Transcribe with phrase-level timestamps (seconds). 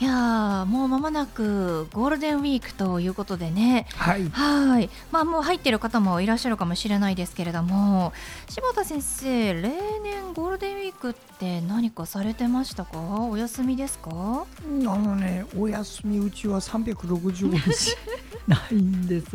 [0.00, 3.86] いやもう間もなくゴールデンウィークということでね。
[3.96, 4.28] はい。
[4.30, 4.90] はい。
[5.10, 8.12] まあもう入っている方もいらっしゃるかもしれないですけれども
[8.48, 9.62] 柴田先生例
[10.02, 12.98] 年ゴールデンウィークって何かされてましたか？
[13.28, 14.10] お休みですか？
[14.12, 17.96] あのねお休みうちは365日。
[18.46, 19.26] ないんです。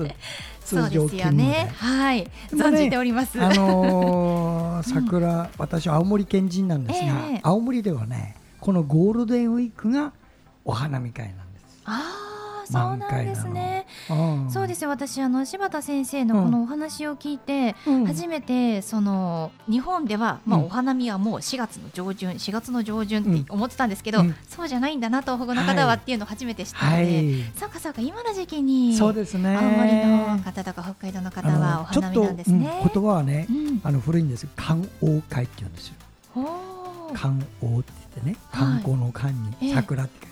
[0.64, 1.74] そうですよね。
[1.78, 2.32] はい。
[2.52, 10.14] 存じております、あのー、 桜、うん、私青森県人なんですが、えー、青森ではねこのゴールデンウィークが
[10.66, 11.82] お花見会なんです。
[11.86, 12.24] あ
[12.66, 13.86] そうなんですね。
[14.50, 14.90] そうですよ。
[14.90, 29.56] 私あの柴田先生のこのお話を聞いて、うん、初めてその日本ではまあ、お花見はもう4月の上旬、4月の上旬って思ってたんですけど、うん、そうじゃないんだな東北の方はっていうのを初めて知ったので、はい、そうかそうか今の時期にそうですね。
[29.56, 32.82] 青森の方とか北海道の方はお花見なんですね。
[32.94, 33.48] 言葉はね、
[33.84, 34.48] あの古いんです。
[34.56, 35.96] 観王会って言うんですよ。
[37.14, 40.28] 観王ってってね観光の観に桜って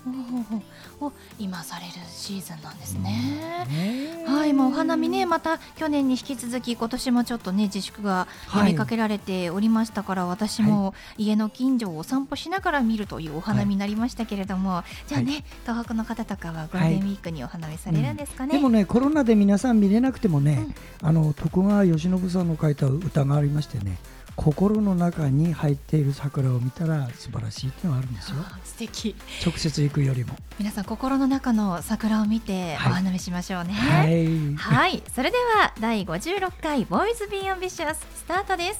[0.99, 4.25] を今されるシーズンなんですね。
[4.27, 18.55] はい、もうお花見ねまた去年に引き続き今年もちょっとね自粛が呼びかけられておりましたから、はい、私も家の近所をお散歩しながら見るというお花見になりましたけれども、はい、じゃあね、東北の方とかはゴールデンウィークにお花見されるんですかね。
[18.55, 20.65] うん、でもねコロナで皆さん見れなくてもね、
[21.01, 23.97] うん、あの徳川慶喜さんの書いた歌がありましてね。
[24.35, 28.37] 心の中に入っている桜を見たら素晴らしいっていうのがあるんですよ。
[28.63, 29.15] 素敵。
[29.45, 30.35] 直接行くよりも。
[30.57, 33.73] 皆さん心の中の桜を見てお花見しましょうね。
[33.73, 38.79] はい、はい、それでは第56回ボーイズビーアンビシャススタートです。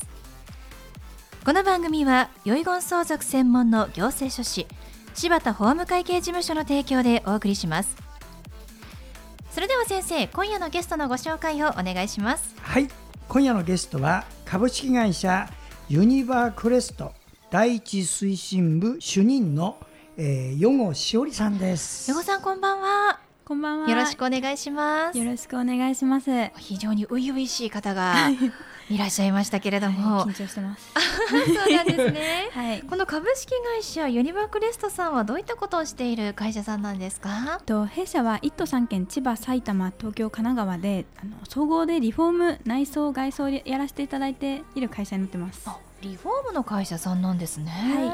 [1.44, 4.68] この番組は遺言相続専門の行政書士
[5.16, 7.96] 柴田法務会計事務所の提供でお送りします。
[9.52, 12.56] それでは先生今夜のゲストのご紹介をお願いします。
[12.62, 12.88] はい。
[13.28, 15.50] 今夜のゲストは株式会社
[15.88, 17.14] ユニバークレスト
[17.52, 19.78] 第一推進部主任の、
[20.18, 22.12] えー、余後しおりさんです。
[22.12, 23.22] 余後さんこんばんは。
[23.46, 23.90] こんばんは。
[23.90, 25.18] よろしくお願いします。
[25.18, 26.50] よろしくお願いします。
[26.58, 28.14] 非常に初々しい方が
[28.94, 30.92] いらっしゃいましたけれども、はい、緊張してます。
[31.30, 37.62] そうなんですね、 はい、この株式会社ユニバークレストさんはどういったことをしている会社さんなんですか？
[37.66, 45.70] と弊社は1都3県千葉埼玉東京神奈川であの総合でリフォーム内装外装やらせていただいている会社になってます。
[46.02, 47.72] リフォームの会社さんなんですね。
[47.72, 48.08] はい、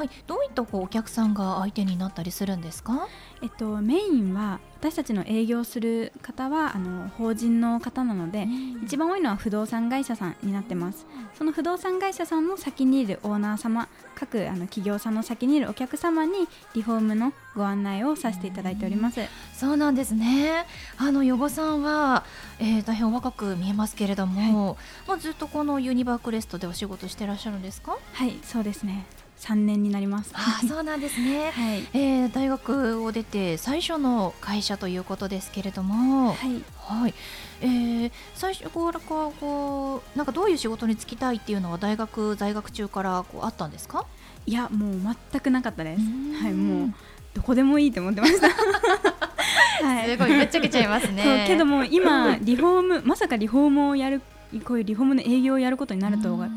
[0.00, 3.06] はい、どういったこうお客さんが相手になったりするんですか？
[3.42, 11.06] えっとメインは私たちの営業する方はあの法人の方なので、うん、一番多いのは不動産会社さんになってます。
[11.36, 19.20] その不動産会社さんの先にいるオーナー様、各あの企業さんの先にいるお客様にリフォームのご案内をさせていただいております。
[19.52, 20.66] そうなんですね。
[20.96, 22.24] あの予後さんは、
[22.60, 27.96] えー、大変お若く見えますけれども、はい、まあずっとこのユニバークレストでお仕事してらっしゃるんですか？
[28.12, 29.06] はいそうですね
[29.38, 30.32] 3年になります。
[30.34, 36.32] あそうなんですね、 はい、えー、大学を出て最初の会社ということですけれども。
[36.32, 37.14] はい、はい。
[37.60, 38.92] えー、最初こう
[39.40, 44.04] こうなんかどういう仕事に就きたいっていうのは大学在学中からこうあったんですか？
[44.46, 46.02] いやもう全くなかったです。
[46.42, 46.94] はいもう
[47.34, 48.48] どこでもいいと思ってました。
[49.84, 51.44] はい、すごいぶっちゃけちゃいますね。
[51.46, 54.22] けども今リフォームまさかリフォームをやる
[54.64, 56.48] こういうリフォームの営業をやることになるとは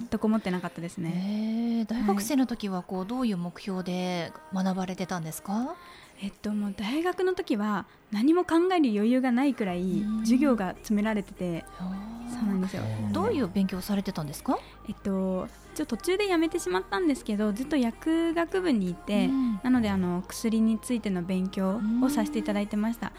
[0.00, 1.84] 全く思ってなかったですね。
[1.88, 5.74] 大学生の時はこうどういう目標で学ばれてたんですか？
[6.22, 12.82] えっと、もう大学の時は何も考える余裕がないくらい授業が詰められててそうなんですよ。
[13.12, 14.58] どういう勉強されてたんですか、
[14.88, 19.28] えっと、ちょ途中で辞めてしまったんですけどずっと薬学部にいて、
[19.62, 23.12] なのであの薬についての勉強をさせていただいてました。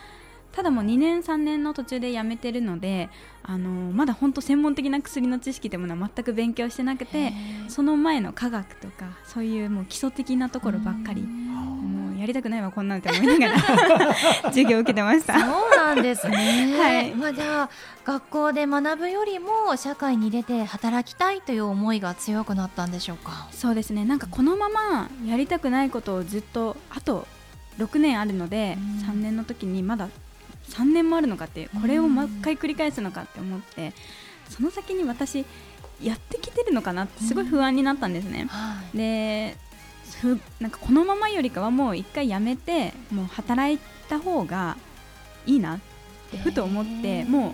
[0.51, 3.09] ただもう2年3年の途中で辞めてるので
[3.43, 7.31] あのまだ本当専門的な薬の知識というものは全く勉強してなくて
[7.67, 14.15] その前の科学とかそういうもう基礎的なところばっかりもうやりたくないわこんなんって思いながら
[14.49, 15.39] 授業を受けてました。
[15.39, 17.69] そうなんですね、 はい、まあ、じゃあ
[18.03, 23.47] 学校で学ぶよりも社会に出て働きたいという思いが強くなったんでしょうか？
[23.51, 24.03] そうですね。
[24.03, 27.27] なんかこのままやりたくないことをずっとあと
[27.77, 30.09] 6年あるので、3年の時にまだ
[30.69, 33.93] 3年もあるのかってこれをもう一回繰り返すのかって思って
[34.49, 35.45] その先に私
[36.01, 38.47] やってきてるのかなってすごい不安になったんですね。
[38.93, 39.57] で
[40.21, 43.79] ふなんかこのままよりかはもう一回やめてもう働い
[44.09, 44.77] た方が
[45.45, 45.79] いいなっ
[46.31, 47.53] てふと思ってもう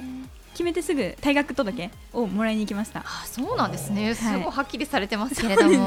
[0.53, 2.99] 決めてすぐ退学届をもらいに行きました。
[2.99, 5.77] あそうなんですね、すごいはっきりされてますけれども、ね、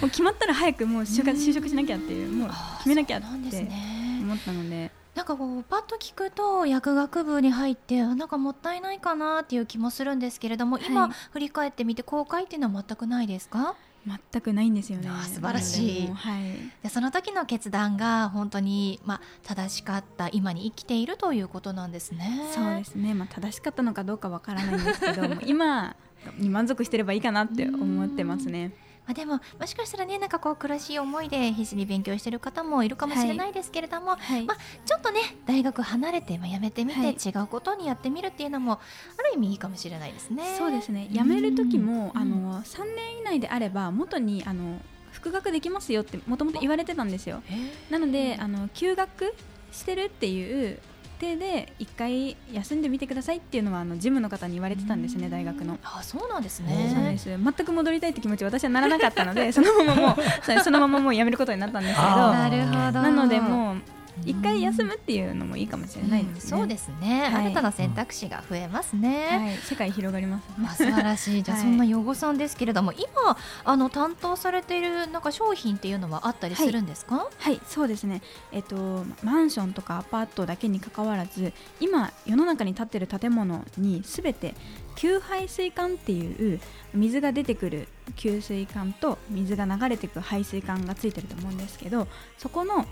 [0.00, 4.97] もう決まったら早くもう就就職しなきゃっていうもう決めなきゃって思ったので。
[5.14, 13.74] なんかこうパッと聞くと薬学部に入ってなんかもったいないかなっていう気もするんですけれども、今振り返ってみて後悔っていうのは全くないですか？
[14.06, 15.10] 全くないんですよね。
[15.24, 16.06] 素晴らしい。
[16.06, 16.42] はい。
[16.82, 22.40] でその時の決断が本当にまあ正しかった今に生きているということなんですね。
[22.54, 23.12] そうですね。
[23.12, 25.96] まあ正しかったのかどうかわからないんですけど、 今
[26.38, 28.72] に満足してればいいかなって思ってますね。
[29.08, 34.18] まあ、でももしかしたらねなんかこう苦しい思いで必死に勉強してる方もいるかもしれないですけれども、はい。
[34.18, 40.44] はい、まあ、ちょっとね大学離れて、まあ、辞めてみて、違うことにやってみるっていうのもある意味いいかもしれないですね。
[40.58, 41.08] そうですね。
[41.10, 44.78] 辞める時も、あの3年以内であれば元にあの
[45.10, 47.42] 復学できますよってもともと言われてたんですよ。
[47.88, 49.34] なのであの休学
[49.72, 50.78] してるっていう
[51.18, 55.28] 定で1回休んでみてくださいっていうのはあの事務の方に言われてたんですね。
[55.28, 56.92] 大学のあそうなんですね。
[56.94, 57.28] そうです。
[57.28, 62.08] 全く戻りたいって気持ち私はならなかったのでそのままもうそのままもう辞めることになったんですけど。
[62.08, 63.02] なるほど。
[63.02, 66.52] なのでもう一回休むっていうのもいいかもしれないです、ね。
[66.52, 71.42] うん、そうですね、はい、新たな選択肢が増えますね、はい、世界広がります、ね、まあ、素晴らしい。
[71.44, 78.22] じゃあ、そんな予後さんですけれども、今あの担当されているなんか商品っていうのはあったりするんですか、はい、はい、そうですね。
[78.52, 84.54] えっとマンションとかアパートだけにかかわらず今世の中に建っている建物にすべて
[84.96, 86.60] 給排水管っていう
[86.92, 92.84] 水が出てくる給水管と水が流れていく排水管がついてると思うんですけどそこの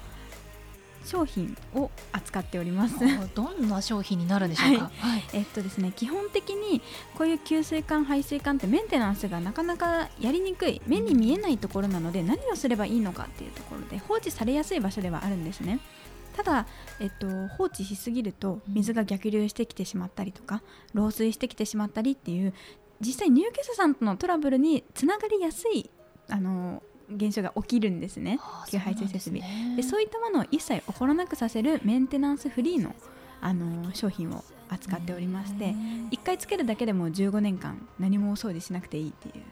[1.04, 2.96] 商品を扱っております。
[3.34, 4.90] どんな商品になるんでしょうか？
[4.98, 6.82] はい、えっとですね、基本的に
[7.16, 15.80] こういう給水管、排水管ってメンテナンスがなかなかやりにくい、目に見えないところなので、何をすればいいのかっていうところで放置されやすい場所ではあるんですね。
[16.36, 16.66] ただ、
[17.00, 17.26] えっと、
[17.56, 20.62] 放置しすぎると水が逆流してきてしまったりとか
[20.94, 22.52] 漏水してきてしまったりっていう
[23.00, 25.88] 実際入居者さんとのトラブルにつながりやすい
[26.28, 26.82] あの
[27.14, 28.38] 現象が起きるんですね、
[28.70, 29.40] 給排水設備。
[29.40, 32.94] で、ね、そういったものを一切起こらなくさせるメンテナンスフリーの
[33.40, 35.74] あの商品を扱っておりまして
[36.10, 39.44] 1回つけるだけでも15年間何もお掃除しなくていいっていう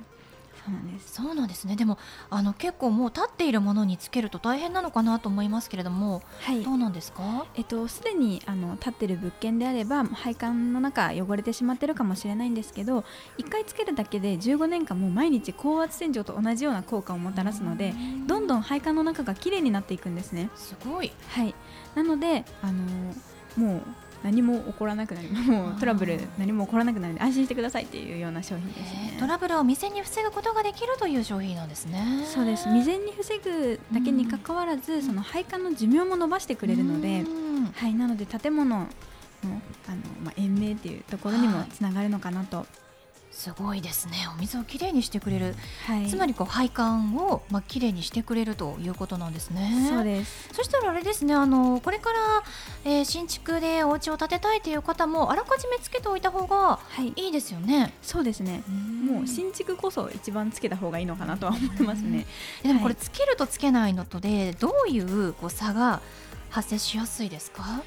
[0.64, 1.12] そうなんです。
[1.12, 1.76] そうなんですね。
[1.76, 1.98] でも
[2.30, 7.46] あの結構もう立っているものにつけると大変なのかなと思いますけれども、はい、どうなんですか？
[7.54, 13.04] えっとすでにあの立ってる物件であれば配管の中汚れてしまってるかもしれないんですけど
[13.38, 17.94] 1回つけるだけで15年間もう毎日高圧洗浄と同じような効果をもたらすので
[18.26, 20.48] どんどん配管の中がきれいになっていくんですね。
[20.54, 21.12] すごい。
[21.28, 21.54] はい。
[21.94, 22.82] なのであの
[23.56, 23.82] もう
[24.24, 29.16] 何も起こらなくなり もうトラブル何も起こらなくなるので安心してくださいっていうような商品ですね。
[29.20, 32.24] トラブルを未然に防ぐことができるという商品なんですね。
[32.26, 32.64] そうです。
[32.64, 37.24] 未然に防ぐだけにかかわらず、その配管の寿命も伸ばしてくれるので、
[37.74, 38.88] はいなので建物の
[39.86, 42.66] あの、まあ、延命っていうところにもつながるのかなと
[43.34, 44.14] すごいですね。
[44.34, 49.88] お水をきれいにしてくれる、はい、つまりこう配管をまあきれいにしてくれるということなんですね。
[49.90, 50.48] そうです。
[50.52, 52.18] そしたらあれですねあのこれから、
[52.84, 56.78] えー、新築でお家を建てたいという方もあらかじめつけておいた方が
[57.16, 57.28] い。
[57.28, 58.62] いですよね、はい、そうですね。
[58.68, 62.26] もう新築こそ一番つけた方がいいのかなとは思いますね。
[62.62, 66.00] でもこれつけるとつけないのとでどういうこう差が
[66.50, 67.82] 発生しやすいですか？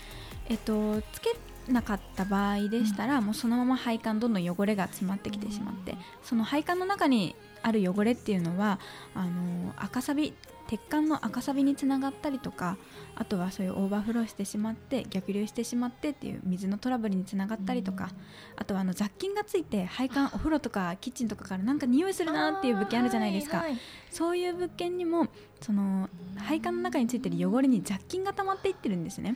[0.50, 1.37] えっとつけ
[1.68, 8.80] なかった場合でしたら、うん、もうそのまま配管どんどん汚れが詰まってきてしまって、その配管の中にある汚れっていうのは
[9.14, 10.34] あの赤サビ
[10.68, 12.78] 鉄管の赤サビにつながったりとか
[13.16, 18.10] あとはそういうオーバーフローしてしまって逆流してしまってっていう水のトラブルにつながったりとか、
[18.56, 23.80] あとはあの雑菌がついて配管お風呂とかキッチンとかからなんか匂いするなっていう物件あるじゃないですか、はいはい、
[24.12, 25.28] そういう物件にも
[25.62, 29.36] その配管の中についてる汚れに雑菌が溜まっていってるんですね。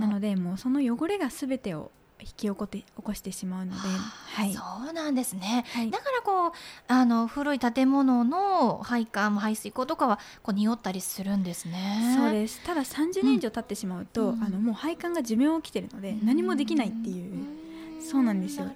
[0.00, 1.90] なのでもうその汚れがすべてを
[2.22, 6.52] 引き起こって起こしてしまうので、はい、そうなんですね、はい、だからこう
[6.86, 12.16] あの古い建物の配管排水溝とかはこう匂ったりするんですね。
[12.16, 12.62] そうです。
[12.64, 18.70] ただ30年以上経ってしまうと、うん、あのもう配管が寿命をきてるので何もできないっていう、うそうなんですよ。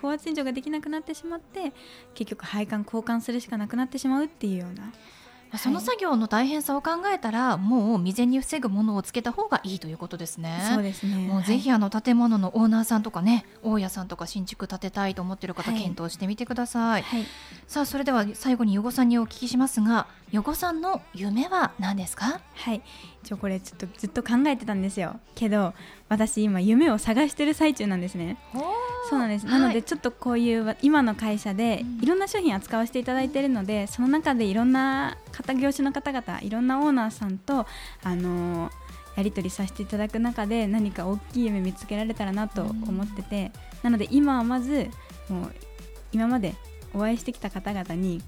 [0.00, 1.72] 高圧洗浄ができなくなってしまって
[2.14, 4.92] 結局配管交換するしかなくなってしまうっていうような
[5.58, 10.60] その作業の大変さを考えたら、はい、もう未然に防ぐものをつけた方がいいということですね。
[10.74, 11.16] そうですね。
[11.16, 17.02] もうぜひあの建物のオーナーさんとかね、大家さんとか新築建てたいと思っている方、検討してみてください。
[17.02, 17.24] はい、
[17.66, 22.40] さあそれでは最後に余語さんにお聞きしますが、余語さんの夢は何ですか？
[22.54, 22.82] はい。
[23.26, 25.18] ちょこれちょっとずっと考えてたんですよ。
[25.34, 25.74] けど
[26.08, 28.38] 私今夢を探してる最中なんですね。
[29.10, 37.66] そうなんです、なのでちょっとこういう今の会社でいろんな商品扱わせていただいているのでその中でいろんな方業種の方々いろんなオーナーさんと
[38.02, 38.72] あのー
[39.16, 43.50] やり取りさせていただく中で何か大きい夢見つけられたらなと思ってて、
[43.82, 44.90] なので今はまず
[45.30, 45.52] もう
[46.12, 46.54] 今まで
[46.92, 48.22] お会いしてきた方々に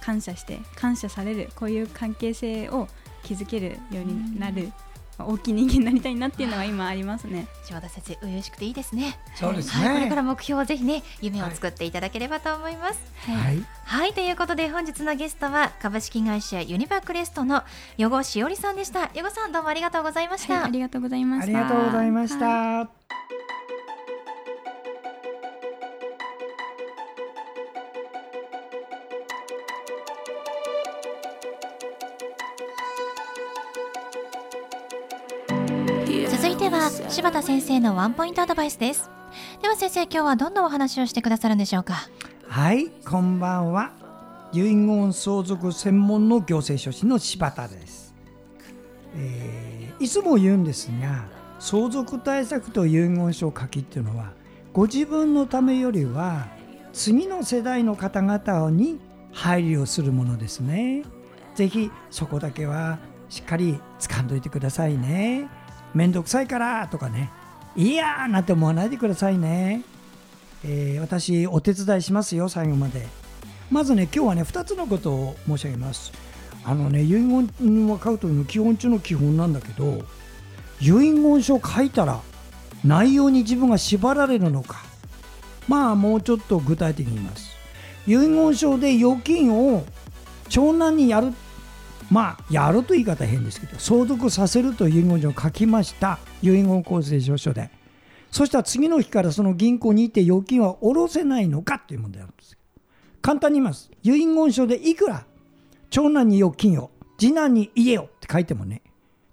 [0.00, 2.88] 感謝して感謝されるこういう関係性を
[3.24, 4.72] 築けるようになる、
[5.18, 7.46] まあ大きい人間になりたいなっていうのは今ありますね。
[7.64, 9.86] 島田先生初々しくていいですねそうですね。
[9.86, 13.64] はい、これから目標をぜひね夢を作っていただければと思いますはい。
[13.84, 17.62] はい、ということで本日のゲストは株式会社ユニバクレストの
[17.98, 21.58] 余語しおりさんでした余語さんどうもありがとうございました、はい、ありがとうございました。
[21.58, 23.49] ありがとうございましはいた。
[37.10, 39.10] 柴田先生のワンポイントアドバイスです
[39.60, 42.08] では先生今日はどんなお話をしてくださるんでしょうか？
[42.46, 43.90] はい、こんばんは。
[44.52, 48.14] 遺言相続専門の行政書士の柴田です、
[49.16, 54.32] えーいつも言うんですが、相続対策と遺言書を書きっていうのは、
[54.72, 56.46] ご自分のためよりは
[56.92, 59.00] 次の世代の方々に
[59.32, 61.02] 配慮するものですね。
[61.56, 62.98] ぜひそこだけは
[63.28, 65.50] しっかり掴んどいてくださいね。
[65.94, 67.30] めんどくさいからとかね、
[67.76, 69.82] いやーなんて思わないでくださいね。
[70.64, 73.06] えー私お手伝いしますよ最後まで。
[73.70, 76.12] まずね今日はね2つのことを申し上げます。
[76.64, 80.02] あのね遺言は書くというの基本中の基本なんだけど
[80.80, 82.20] 遺言書を書いたら
[82.84, 84.82] 内容に自分が縛られるのか。
[85.68, 87.56] まあもうちょっと具体的に言います。
[88.06, 89.84] 遺言書で預金を
[90.48, 91.32] 長男にやる
[92.10, 97.70] まあやるという言い方変ですけど相続させるという遺言書を書きました遺言公正証書で
[98.30, 102.56] そしたら次の日からその銀行に行って預金は下ろせないのかという問題なんです。
[103.20, 103.90] 簡単に言います。
[104.02, 105.26] 遺言書でいくら
[105.90, 108.82] 長男に預金を、次男に家をって書いてもね、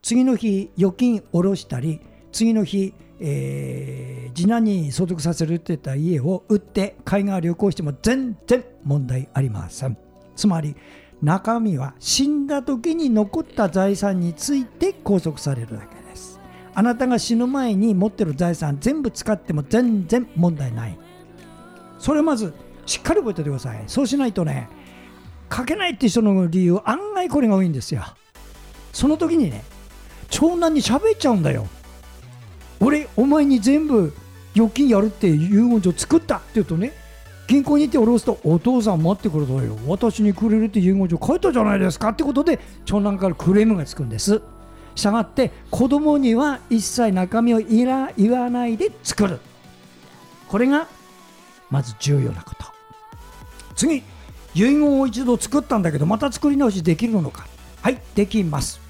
[0.02, 9.98] 次の日預金下ろしたり、次の日、えー次男に相続させるって言った家を売って海外旅行しても全然問題ありません。
[10.36, 10.76] つまり
[11.22, 16.40] 中身は死んだ時に残った財産について拘束されるだけです。
[16.76, 20.98] あなたが死ぬ前に持ってる財産全部使っても全然問題ない。
[21.98, 22.54] それまず
[22.86, 23.84] しっかり覚えておいてください。
[23.88, 24.70] そうしないとね、
[25.52, 28.04] 書けないって人の理由、案外これが多いんですよ。
[28.94, 29.64] その時にね、
[30.30, 31.68] 長男に喋っちゃうんだよ。
[32.80, 34.14] 俺、お前に全部
[34.56, 36.94] 預金やるって遺言書作ったって言うとね、
[37.48, 39.78] 銀行に行って下ろすと、お父さん待ってくれたよ。
[39.88, 44.42] 私にくれるって遺言書書いたじゃないですかってことで、長男からクレームがつくんです。
[44.98, 49.40] したがって子供には一切中身をいら言わないで作る。
[50.48, 50.88] これが
[51.70, 52.66] まず重要なこと。
[53.76, 54.04] 次遺
[54.56, 57.48] 言を一度作ったんだけどまた作り直しできるのか。
[57.82, 58.82] はいできます。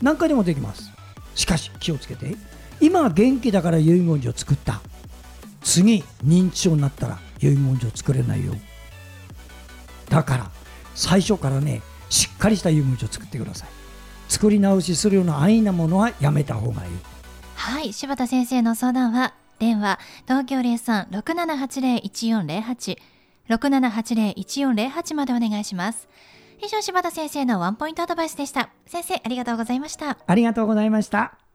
[0.00, 0.90] 何回でもできます。
[1.34, 2.36] しかし気をつけて。
[2.80, 4.80] 今は元気だから遺言書を作った。
[5.62, 8.54] 次認知症になったら遺言書作れないよ。
[10.08, 10.50] だから
[10.94, 13.68] 最初からねしっかりした遺言書を作ってください。
[14.28, 16.90] 作り直しするような安易なものはやめた方がいい。
[17.54, 22.98] はい柴田先生の相談は電話東京0367801408
[23.48, 26.08] 6780-1408までお願いします。
[26.62, 28.70] 以上柴田先生のワンポイントアドバイスでした。
[28.86, 30.18] 先生ありがとうございました。
[30.26, 31.45] ありがとうございました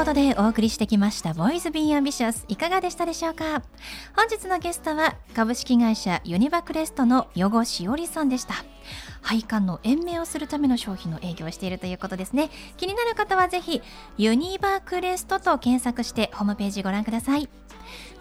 [0.00, 3.62] ことでお送りしてきました「ボーイズ・ビー・アンビシャス」いかがでしたでしょうか？
[4.16, 8.54] 本日のゲストは株式会社ユニバクレストの余語しおりさんでした。
[9.20, 12.48] 配管の延命をするための商品の営業をしているということですね。
[12.78, 13.82] 気になる方はぜひ
[14.16, 17.50] ユニバクレストと検索してホームページご覧ください。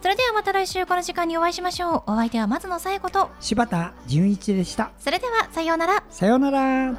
[0.01, 2.11] それではまた来週この時間にお会いしましょう。
[2.11, 4.91] お相手は松野紗友子と柴田純一でした。
[4.99, 6.03] それではさようなら。
[6.09, 6.91] さようなら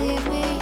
[0.00, 0.59] leave me.